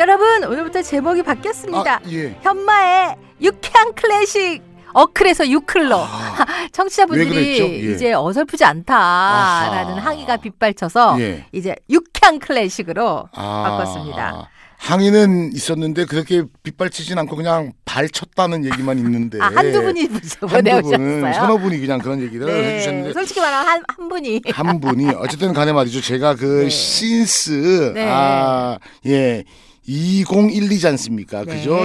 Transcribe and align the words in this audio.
여러분 0.00 0.42
오늘부터 0.44 0.80
제목이 0.80 1.22
바뀌었습니다. 1.22 1.96
아, 1.96 2.00
예. 2.10 2.34
현마의 2.40 3.16
유쾌한 3.42 3.92
클래식 3.92 4.62
어클에서 4.94 5.46
유클로 5.46 5.94
아, 5.94 6.46
왜 6.64 6.68
청취자분들이? 6.72 7.60
예. 7.60 7.92
이제 7.92 8.14
어설프지 8.14 8.64
않다라는 8.64 9.94
아하. 9.98 10.00
항의가 10.00 10.38
빗발쳐서 10.38 11.20
예. 11.20 11.44
이제 11.52 11.76
유쾌한 11.90 12.38
클래식으로 12.38 13.28
아, 13.34 13.62
바꿨습니다. 13.68 14.48
항의는 14.78 15.50
있었는데 15.52 16.06
그렇게 16.06 16.44
빗발치진 16.62 17.18
않고 17.18 17.36
그냥 17.36 17.72
발쳤다는 17.84 18.64
얘기만 18.64 18.96
있는데 19.00 19.38
아, 19.38 19.50
한두 19.54 19.82
분이 19.82 20.08
네. 20.08 20.14
한두 20.14 20.46
보내오셨어요. 20.46 21.32
서너 21.34 21.58
분이 21.58 21.78
그냥 21.78 21.98
그런 21.98 22.22
얘기를 22.22 22.46
네, 22.46 22.76
해주셨는데 22.76 23.12
솔직히 23.12 23.40
말하면 23.40 23.68
한, 23.68 23.82
한 23.86 24.08
분이 24.08 24.40
한 24.50 24.80
분이 24.80 25.10
어쨌든 25.18 25.52
간에 25.52 25.74
말이죠. 25.74 26.00
제가 26.00 26.36
그 26.36 26.62
네. 26.64 26.70
신스 26.70 27.92
네. 27.94 28.08
아, 28.08 28.78
예. 29.04 29.44
2012지 29.90 30.86
않습니까? 30.90 31.44
네. 31.44 31.56
그죠? 31.56 31.80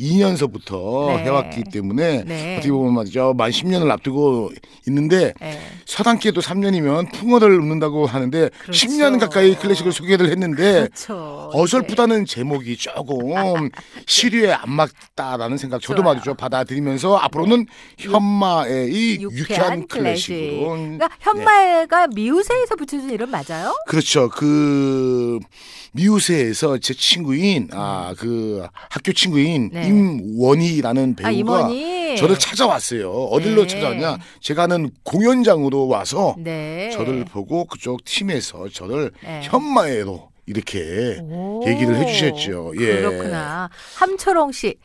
2012년서부터 0.00 1.06
네. 1.16 1.24
해왔기 1.24 1.64
때문에 1.72 2.24
네. 2.24 2.56
어떻게 2.56 2.70
보면 2.70 2.94
말이죠. 2.94 3.34
만 3.36 3.50
10년을 3.50 3.90
앞두고 3.90 4.52
있는데 4.86 5.32
네. 5.40 5.60
서당기에도 5.86 6.40
3년이면 6.40 7.12
풍어를 7.12 7.58
웃는다고 7.60 8.06
하는데 8.06 8.50
그렇죠. 8.60 8.86
10년 8.86 9.18
가까이 9.18 9.54
클래식을 9.56 9.92
소개를 9.92 10.30
했는데 10.30 10.88
그렇죠. 10.88 11.50
어설프다는 11.54 12.26
제목이 12.26 12.76
조금 12.76 13.70
시류에 14.06 14.52
안 14.52 14.70
맞다라는 14.70 15.56
생각 15.56 15.80
저도 15.80 16.02
좋아요. 16.02 16.14
말이죠 16.14 16.34
받아들이면서 16.34 17.16
앞으로는 17.16 17.66
현마의 17.98 18.92
이 18.92 19.18
유쾌한, 19.22 19.38
유쾌한 19.38 19.86
클래식. 19.88 20.28
클래식으로 20.28 20.68
그러니까 20.70 21.08
현마가 21.20 22.06
미우새에서 22.08 22.76
붙여준 22.76 23.10
이름 23.10 23.30
맞아요? 23.30 23.74
그렇죠 23.86 24.28
그 24.28 25.38
미우새에서 25.92 26.78
제 26.78 26.92
친구인 26.92 27.68
아그 27.72 28.66
학교 28.90 29.12
친구인 29.12 29.70
네. 29.72 29.85
임원희라는 29.86 31.16
아 31.22 31.22
배우가 31.22 31.30
임원이 31.32 32.16
저를 32.16 32.38
찾아왔어요 32.38 33.10
어딜로 33.10 33.62
네. 33.62 33.68
찾아왔냐 33.68 34.18
제가 34.40 34.62
하는 34.64 34.90
공연장으로 35.02 35.88
와서 35.88 36.34
네. 36.38 36.90
저를 36.90 37.24
보고 37.24 37.64
그쪽 37.64 38.04
팀에서 38.04 38.68
저를 38.68 39.10
네. 39.22 39.40
현마애로 39.44 40.30
이렇게 40.46 41.18
오, 41.22 41.64
얘기를 41.66 41.96
해주셨죠. 41.96 42.74
예. 42.80 43.00
그렇구나. 43.00 43.68
함초롱 43.96 44.52
씨. 44.52 44.76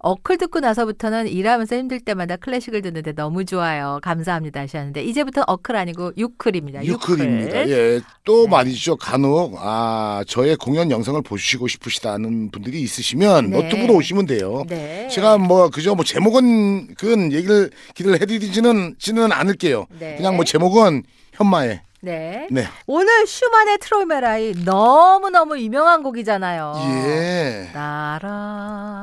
어클 0.00 0.38
듣고 0.38 0.60
나서부터는 0.60 1.28
일하면서 1.28 1.76
힘들 1.76 2.00
때마다 2.00 2.36
클래식을 2.36 2.82
듣는데 2.82 3.12
너무 3.12 3.44
좋아요. 3.44 3.98
감사합니다 4.02 4.60
하셨는데 4.60 5.02
이제부터 5.02 5.42
어클 5.46 5.74
아니고 5.74 6.12
유클입니다. 6.16 6.84
유클입니다. 6.84 7.62
유클. 7.62 7.70
예, 7.70 8.00
또 8.24 8.44
네. 8.44 8.50
말이죠. 8.50 8.96
간혹 8.96 9.56
아 9.58 10.22
저의 10.28 10.56
공연 10.56 10.90
영상을 10.90 11.20
보시고 11.22 11.66
싶으시다는 11.66 12.50
분들이 12.50 12.80
있으시면 12.82 13.50
네. 13.50 13.56
노트북으로 13.56 13.94
오시면 13.94 14.26
돼요. 14.26 14.64
네. 14.68 15.08
제가 15.08 15.38
뭐 15.38 15.68
그저 15.68 15.94
뭐 15.94 16.04
제목은 16.04 16.94
그 16.94 17.18
얘기를 17.32 17.70
기대를 17.94 18.20
해 18.20 18.26
드리지는 18.26 18.94
지는 18.98 19.32
않을게요. 19.32 19.86
네. 19.98 20.16
그냥 20.16 20.36
뭐 20.36 20.44
제목은 20.44 21.02
현마의 21.32 21.80
네. 22.00 22.46
네. 22.50 22.64
오늘 22.86 23.26
슈만의 23.26 23.78
트로메라이 23.78 24.64
너무 24.64 25.30
너무 25.30 25.58
유명한 25.58 26.04
곡이잖아요. 26.04 26.74
예. 26.90 27.70
라라라라라라라 27.74 28.97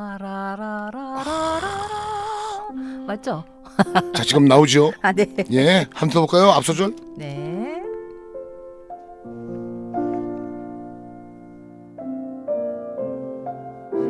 맞죠? 3.06 3.44
자 4.14 4.24
지금 4.24 4.46
나오죠. 4.46 4.92
아 5.02 5.12
네. 5.12 5.28
예, 5.52 5.86
한번 5.94 6.10
들어볼까요? 6.10 6.52
앞 6.52 6.62
소절. 6.62 6.96
네. 7.18 7.56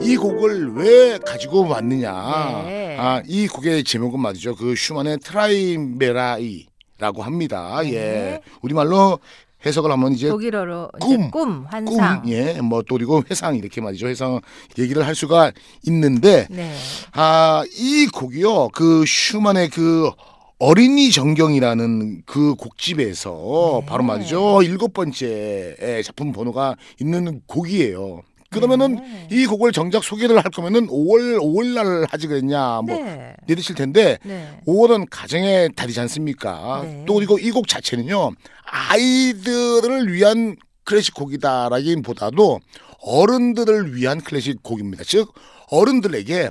이 0.01 0.17
곡을 0.17 0.73
왜 0.75 1.17
가지고 1.17 1.67
왔느냐? 1.67 2.63
네. 2.65 2.95
아, 2.99 3.21
이 3.25 3.47
곡의 3.47 3.83
제목은 3.83 4.19
말이죠. 4.19 4.55
그 4.55 4.75
슈만의 4.75 5.17
Träumerei라고 5.19 6.67
합니다. 7.23 7.81
네. 7.81 7.93
예. 7.93 8.41
우리말로 8.61 9.19
해석을 9.65 9.91
하면 9.91 10.13
이제 10.13 10.29
독일어로 10.29 10.89
이제 11.01 11.17
꿈, 11.17 11.31
꿈, 11.31 11.65
환상. 11.67 12.21
꿈, 12.21 12.31
예, 12.31 12.61
뭐 12.61 12.81
또 12.83 12.95
그리고 12.95 13.23
회상 13.29 13.55
이렇게 13.55 13.81
말이죠. 13.81 14.07
회상 14.07 14.39
얘기를 14.77 15.05
할 15.05 15.15
수가 15.15 15.51
있는데 15.87 16.47
네. 16.49 16.73
아, 17.13 17.63
이 17.77 18.07
곡이요. 18.13 18.69
그 18.69 19.03
슈만의 19.07 19.69
그 19.69 20.11
어린이 20.59 21.11
정경이라는 21.11 22.23
그 22.25 22.55
곡집에서 22.55 23.79
네. 23.81 23.85
바로 23.87 24.03
말이죠. 24.03 24.61
일곱 24.63 24.93
번째 24.93 26.01
작품 26.05 26.31
번호가 26.31 26.75
있는 27.01 27.41
곡이에요. 27.47 28.21
그러면은 28.55 28.95
네. 28.95 29.27
이 29.31 29.45
곡을 29.45 29.71
정작 29.71 30.03
소개를 30.03 30.37
할 30.37 30.51
거면은 30.51 30.87
5월 30.87 31.37
5월 31.39 31.73
날 31.73 32.05
하지 32.09 32.27
그랬냐 32.27 32.81
뭐 32.81 32.95
네. 32.97 33.35
내드실 33.47 33.75
텐데 33.75 34.17
네. 34.23 34.59
5월은 34.67 35.07
가정의 35.09 35.69
달이지 35.75 35.99
않습니까? 35.99 36.81
네. 36.83 37.03
또 37.05 37.15
그리고 37.15 37.37
이 37.39 37.51
곡 37.51 37.67
자체는요 37.67 38.31
아이들을 38.65 40.11
위한 40.13 40.55
클래식 40.83 41.13
곡이다라기보다도 41.15 42.59
어른들을 43.01 43.95
위한 43.95 44.21
클래식 44.21 44.63
곡입니다. 44.63 45.03
즉 45.05 45.31
어른들에게 45.69 46.49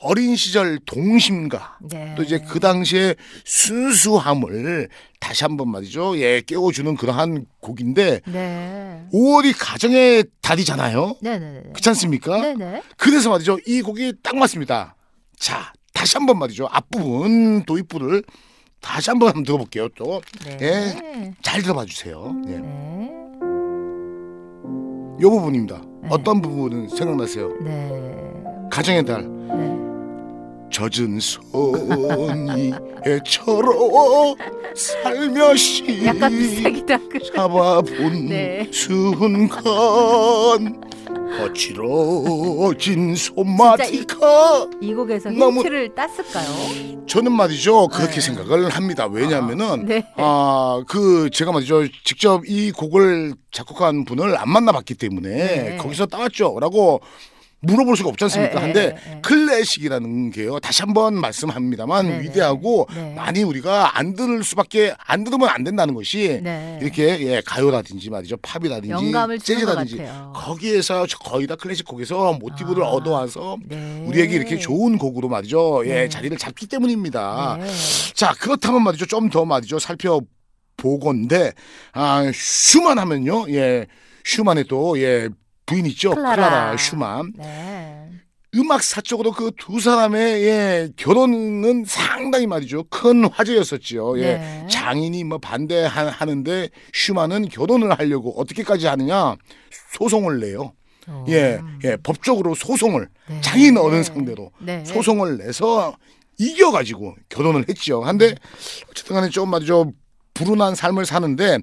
어린 0.00 0.36
시절 0.36 0.78
동심과 0.86 1.78
네. 1.90 2.14
또 2.16 2.22
이제 2.22 2.38
그 2.38 2.60
당시의 2.60 3.16
순수함을 3.44 4.88
다시 5.18 5.42
한번 5.44 5.70
말이죠. 5.70 6.18
예, 6.18 6.40
깨워주는 6.40 6.96
그러한 6.96 7.46
곡인데 7.60 8.20
네. 8.26 9.06
5월이 9.12 9.54
가정의 9.58 10.24
달이잖아요. 10.40 11.16
네, 11.20 11.38
네, 11.38 11.52
네. 11.52 11.62
그렇지 11.70 11.88
않습니까? 11.88 12.40
네, 12.40 12.54
네. 12.54 12.82
그래서 12.96 13.30
말이죠. 13.30 13.58
이 13.66 13.82
곡이 13.82 14.14
딱 14.22 14.36
맞습니다. 14.36 14.94
자, 15.36 15.72
다시 15.92 16.16
한번 16.16 16.38
말이죠. 16.38 16.68
앞부분 16.70 17.64
도입부를 17.64 18.22
다시 18.80 19.10
한번 19.10 19.28
한번 19.28 19.42
들어볼게요. 19.42 19.88
또. 19.96 20.22
네. 20.44 20.58
예. 20.62 21.34
잘 21.42 21.60
들어봐 21.62 21.84
주세요. 21.86 22.40
예. 22.46 22.58
네. 22.58 23.10
이 25.18 25.22
부분입니다. 25.22 25.82
네. 26.02 26.08
어떤 26.10 26.40
부분은 26.40 26.88
생각나세요? 26.90 27.48
네. 27.60 28.14
가정의 28.70 29.04
달. 29.04 29.22
네. 29.26 29.77
젖은 30.82 31.18
손이 31.18 32.72
애처로 33.04 34.36
살며시 34.76 36.04
약간 36.06 36.30
비슷하기도 36.30 36.94
하고. 36.94 37.18
잡아본 37.34 38.26
네. 38.30 38.68
순간 38.72 39.60
거칠어진 41.36 43.16
손마디가 43.16 44.68
이 44.80 44.94
곡에서 44.94 45.30
너무- 45.30 45.58
힌트를 45.62 45.96
땄을까요? 45.96 47.06
저는 47.08 47.32
말이죠 47.32 47.88
그렇게 47.88 48.14
네. 48.14 48.20
생각을 48.20 48.68
합니다 48.68 49.06
왜냐하면은 49.06 49.84
네. 49.86 50.04
아 50.16 50.80
그 50.86 51.28
제가 51.32 51.50
말이죠 51.50 51.88
직접 52.04 52.42
이 52.46 52.70
곡을 52.70 53.34
작곡한 53.50 54.04
분을 54.04 54.36
안 54.38 54.48
만나봤기 54.48 54.94
때문에 54.94 55.28
네. 55.28 55.76
거기서 55.76 56.06
따왔죠라고 56.06 57.00
물어볼 57.60 57.96
수가 57.96 58.10
없지 58.10 58.24
않습니까? 58.24 58.54
네, 58.54 58.60
한데 58.60 58.94
네, 58.94 59.10
네. 59.14 59.20
클래식이라는 59.20 60.30
게요. 60.30 60.60
다시 60.60 60.82
한번 60.82 61.14
말씀합니다만 61.14 62.06
네, 62.06 62.16
네. 62.18 62.22
위대하고 62.24 62.86
네. 62.94 63.14
많이 63.14 63.42
우리가 63.42 63.98
안 63.98 64.14
들을 64.14 64.44
수밖에 64.44 64.94
안 64.96 65.24
들으면 65.24 65.48
안 65.48 65.64
된다는 65.64 65.94
것이 65.94 66.40
네. 66.42 66.78
이렇게 66.80 67.18
예, 67.20 67.42
가요라든지 67.44 68.10
말이죠. 68.10 68.36
팝이라든지 68.36 69.12
재즈라든지. 69.42 70.04
거기에서 70.34 71.06
저- 71.08 71.18
거의 71.18 71.48
다 71.48 71.56
클래식 71.56 71.84
곡에서 71.84 72.34
모티브를 72.34 72.84
아. 72.84 72.88
얻어와서 72.90 73.56
네. 73.66 74.04
우리에게 74.06 74.36
이렇게 74.36 74.56
좋은 74.58 74.96
곡으로 74.96 75.28
말이죠. 75.28 75.82
예, 75.86 75.94
네. 76.02 76.08
자리를 76.08 76.36
잡기 76.38 76.68
때문입니다. 76.68 77.58
네. 77.60 77.66
자, 78.14 78.32
그렇다면 78.38 78.82
말이죠. 78.84 79.06
좀 79.06 79.28
더 79.30 79.44
말이죠. 79.44 79.78
살펴보건데, 79.78 81.52
아, 81.92 82.30
슈만 82.32 82.98
하면요. 82.98 83.46
예, 83.50 83.86
슈만의 84.24 84.64
또, 84.68 84.98
예, 85.00 85.28
부인 85.68 85.86
있죠. 85.86 86.10
클라라. 86.14 86.34
클라라, 86.34 86.76
슈만. 86.76 87.32
네. 87.36 88.08
음악사적으로 88.54 89.32
그 89.32 89.50
두 89.58 89.78
사람의 89.78 90.42
예, 90.44 90.88
결혼은 90.96 91.84
상당히 91.86 92.46
말이죠. 92.46 92.84
큰 92.84 93.26
화제였었지요. 93.26 94.18
예. 94.20 94.22
네. 94.38 94.66
장인이 94.70 95.22
뭐 95.24 95.36
반대하는데 95.38 96.70
슈만은 96.94 97.48
결혼을 97.48 97.92
하려고 97.98 98.40
어떻게까지 98.40 98.86
하느냐? 98.86 99.36
소송을 99.92 100.40
내요. 100.40 100.72
어. 101.06 101.24
예, 101.28 101.58
예, 101.84 101.96
법적으로 101.96 102.54
소송을 102.54 103.08
네. 103.28 103.40
장인 103.42 103.76
어른 103.76 104.02
상대로 104.02 104.50
네. 104.60 104.82
소송을 104.86 105.36
내서 105.38 105.94
이겨가지고 106.38 107.16
결혼을 107.28 107.66
했죠. 107.68 108.02
한데 108.02 108.34
어쨌든 108.90 109.14
간에 109.16 109.28
좀 109.28 109.50
말이죠. 109.50 109.92
불운한 110.32 110.74
삶을 110.74 111.04
사는데 111.04 111.58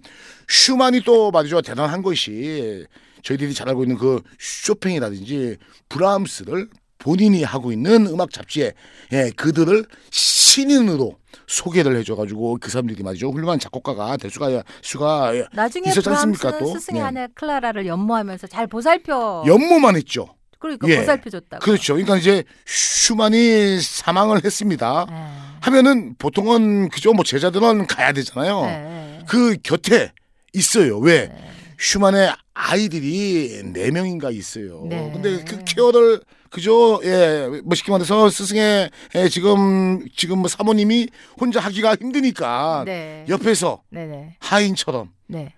슈만이 0.49 1.01
또 1.01 1.31
말이죠. 1.31 1.61
대단한 1.63 2.03
것이 2.03 2.85
저희들이 3.25 3.53
잘 3.53 3.67
알고 3.67 3.83
있는 3.83 3.97
그 3.97 4.21
쇼팽이라든지 4.39 5.57
브라함스를 5.89 6.69
본인이 6.99 7.43
하고 7.43 7.71
있는 7.71 8.05
음악 8.07 8.31
잡지에 8.31 8.71
예, 9.11 9.31
그들을 9.35 9.85
신인으로 10.11 11.17
소개를 11.47 11.97
해줘가지고 11.97 12.59
그 12.61 12.69
사람들이 12.71 13.03
말이죠 13.03 13.29
훌륭한 13.31 13.59
작곡가가 13.59 14.15
될 14.17 14.31
수가 14.31 14.63
수가 14.81 15.33
나중에 15.51 15.89
있었지 15.89 16.07
않습니까, 16.07 16.57
또? 16.57 16.67
스승의 16.67 17.01
네. 17.01 17.07
아내 17.07 17.27
클라라를 17.33 17.85
연모하면서 17.85 18.47
잘 18.47 18.67
보살펴. 18.67 19.43
연모만 19.45 19.95
했죠. 19.97 20.27
그러니까 20.59 20.87
예. 20.89 20.97
보살펴줬다고. 20.99 21.63
그렇죠. 21.63 21.93
그러니까 21.93 22.17
이제 22.17 22.43
슈만이 22.65 23.81
사망을 23.81 24.43
했습니다. 24.43 25.05
네. 25.09 25.15
하면은 25.61 26.15
보통은 26.17 26.89
그죠 26.89 27.13
뭐 27.13 27.23
제자들은 27.23 27.87
가야 27.87 28.13
되잖아요. 28.13 28.61
네. 28.65 29.19
그 29.27 29.57
곁에 29.61 30.11
있어요. 30.53 30.99
왜? 30.99 31.27
네. 31.27 31.51
슈만의 31.77 32.33
아이들이 32.69 33.61
네 33.73 33.91
명인가 33.91 34.31
있어요. 34.31 34.85
네. 34.89 35.11
근데 35.13 35.43
그 35.43 35.63
케어를 35.63 36.21
그죠? 36.49 36.99
예, 37.03 37.47
뭐 37.63 37.75
쉽게 37.75 37.91
말해서 37.91 38.29
스승의 38.29 38.89
예, 39.15 39.29
지금 39.29 40.05
지금 40.15 40.39
뭐 40.39 40.47
사모님이 40.47 41.07
혼자 41.39 41.59
하기가 41.59 41.95
힘드니까 42.01 42.83
네. 42.85 43.25
옆에서 43.29 43.81
네네. 43.91 44.37
하인처럼 44.39 45.11
네. 45.27 45.53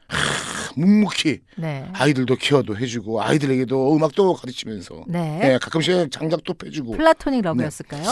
묵묵히 0.76 1.40
네. 1.58 1.86
아이들도 1.94 2.36
care도 2.38 2.78
해주고 2.78 3.22
아이들에게도 3.22 3.96
음악도 3.96 4.34
가르치면서 4.34 5.04
네. 5.08 5.40
예, 5.44 5.60
가끔씩 5.62 6.12
장작도 6.12 6.54
패주고 6.56 6.94
플라토닉 6.98 7.42
러브였을까요? 7.44 8.04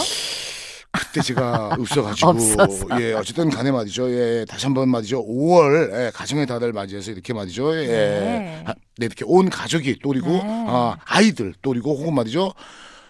그때 0.92 1.22
제가 1.22 1.76
없어가지고 1.78 2.30
없어서. 2.62 3.02
예 3.02 3.12
어쨌든 3.14 3.50
간에 3.50 3.70
말이죠 3.72 4.10
예 4.12 4.46
다시 4.48 4.66
한 4.66 4.74
번 4.74 4.88
말이죠 4.90 5.26
5월 5.26 5.92
예, 6.06 6.12
가정의 6.14 6.46
달을 6.48 6.72
맞이해서 6.72 7.12
이렇게 7.12 7.34
말이죠 7.34 7.76
예 7.84 7.88
네. 7.88 8.64
아, 8.96 8.98
네, 8.98 9.06
이렇게 9.06 9.26
온 9.28 9.50
가족이 9.50 10.00
또리고 10.00 10.30
네. 10.30 10.66
아, 10.68 10.98
아이들 11.06 11.54
또리고 11.62 11.96
혹은 11.98 12.16
말이죠 12.16 12.54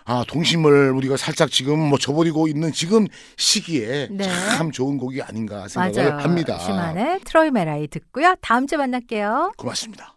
아 0.08 0.24
동심을 0.28 0.92
우리가 0.92 1.18
살짝 1.18 1.50
지금 1.50 1.80
뭐 1.80 1.98
저버리고 1.98 2.48
있는 2.48 2.72
지금 2.72 3.08
시기에 3.38 4.10
네. 4.12 4.24
참 4.56 4.72
좋은 4.72 4.98
곡이 4.98 5.22
아닌가 5.22 5.68
생각을 5.68 6.12
맞아요. 6.12 6.24
합니다. 6.24 6.60
슈만의 6.60 7.22
트로이 7.26 7.50
메라이 7.50 7.88
듣고요. 7.88 8.36
다음 8.40 8.68
주에 8.68 8.78
만날게요. 8.78 9.54
고맙습니다. 9.58 10.15